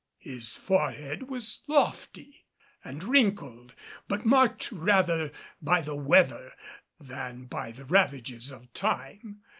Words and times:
His 0.17 0.55
forehead 0.55 1.29
was 1.29 1.61
lofty 1.67 2.47
and 2.83 3.03
wrinkled, 3.03 3.75
but 4.07 4.25
marked 4.25 4.71
rather 4.71 5.31
by 5.61 5.81
the 5.81 5.95
weather 5.95 6.53
than 6.99 7.45
by 7.45 7.71
the 7.71 7.85
ravages 7.85 8.49
of 8.49 8.73
time. 8.73 9.41